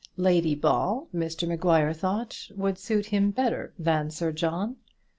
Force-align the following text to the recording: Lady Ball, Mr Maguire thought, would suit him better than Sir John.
Lady 0.17 0.55
Ball, 0.55 1.07
Mr 1.13 1.47
Maguire 1.47 1.93
thought, 1.93 2.49
would 2.55 2.79
suit 2.79 3.05
him 3.05 3.29
better 3.29 3.71
than 3.77 4.09
Sir 4.09 4.31
John. 4.31 4.77